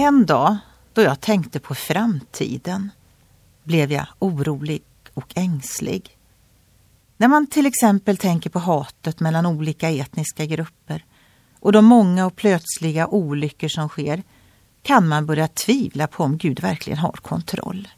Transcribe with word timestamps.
En 0.00 0.26
dag 0.26 0.56
då 0.92 1.02
jag 1.02 1.20
tänkte 1.20 1.60
på 1.60 1.74
framtiden 1.74 2.90
blev 3.64 3.92
jag 3.92 4.06
orolig 4.18 4.82
och 5.14 5.32
ängslig. 5.36 6.16
När 7.16 7.28
man 7.28 7.46
till 7.46 7.66
exempel 7.66 8.16
tänker 8.16 8.50
på 8.50 8.58
hatet 8.58 9.20
mellan 9.20 9.46
olika 9.46 9.90
etniska 9.90 10.46
grupper 10.46 11.04
och 11.60 11.72
de 11.72 11.84
många 11.84 12.26
och 12.26 12.36
plötsliga 12.36 13.06
olyckor 13.06 13.68
som 13.68 13.88
sker 13.88 14.22
kan 14.82 15.08
man 15.08 15.26
börja 15.26 15.48
tvivla 15.48 16.06
på 16.06 16.24
om 16.24 16.38
Gud 16.38 16.60
verkligen 16.60 16.98
har 16.98 17.12
kontroll. 17.12 17.88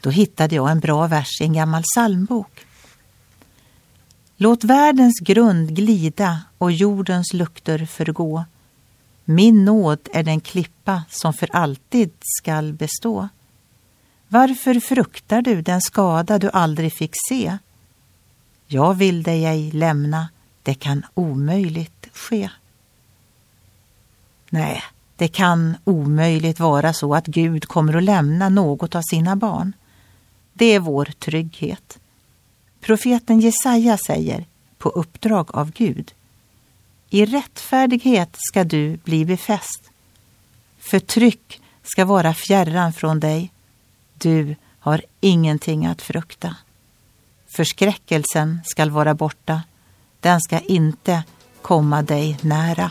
Då 0.00 0.10
hittade 0.10 0.54
jag 0.54 0.70
en 0.70 0.80
bra 0.80 1.06
vers 1.06 1.40
i 1.40 1.44
en 1.44 1.52
gammal 1.52 1.82
psalmbok. 1.82 2.66
Låt 4.36 4.64
världens 4.64 5.20
grund 5.20 5.76
glida 5.76 6.42
och 6.58 6.72
jordens 6.72 7.32
lukter 7.32 7.86
förgå. 7.86 8.44
Min 9.28 9.64
nåd 9.64 10.08
är 10.12 10.22
den 10.22 10.40
klippa 10.40 11.02
som 11.08 11.32
för 11.32 11.56
alltid 11.56 12.10
skall 12.20 12.72
bestå. 12.72 13.28
Varför 14.28 14.80
fruktar 14.80 15.42
du 15.42 15.62
den 15.62 15.80
skada 15.80 16.38
du 16.38 16.50
aldrig 16.50 16.92
fick 16.92 17.12
se? 17.28 17.58
Jag 18.66 18.94
vill 18.94 19.22
dig 19.22 19.44
ej 19.44 19.70
lämna, 19.70 20.28
det 20.62 20.74
kan 20.74 21.06
omöjligt 21.14 22.08
ske. 22.12 22.50
Nej, 24.50 24.82
det 25.16 25.28
kan 25.28 25.76
omöjligt 25.84 26.60
vara 26.60 26.92
så 26.92 27.14
att 27.14 27.26
Gud 27.26 27.68
kommer 27.68 27.96
att 27.96 28.02
lämna 28.02 28.48
något 28.48 28.94
av 28.94 29.02
sina 29.10 29.36
barn. 29.36 29.72
Det 30.52 30.66
är 30.66 30.80
vår 30.80 31.04
trygghet. 31.04 31.98
Profeten 32.80 33.40
Jesaja 33.40 33.98
säger, 34.06 34.46
på 34.78 34.88
uppdrag 34.88 35.54
av 35.54 35.70
Gud, 35.70 36.12
i 37.10 37.24
rättfärdighet 37.24 38.36
ska 38.38 38.64
du 38.64 38.96
bli 38.96 39.24
befäst. 39.24 39.90
Förtryck 40.78 41.60
ska 41.82 42.04
vara 42.04 42.34
fjärran 42.34 42.92
från 42.92 43.20
dig. 43.20 43.52
Du 44.18 44.56
har 44.78 45.02
ingenting 45.20 45.86
att 45.86 46.02
frukta. 46.02 46.56
Förskräckelsen 47.56 48.60
skall 48.64 48.90
vara 48.90 49.14
borta. 49.14 49.62
Den 50.20 50.40
ska 50.40 50.60
inte 50.60 51.24
komma 51.62 52.02
dig 52.02 52.38
nära. 52.40 52.90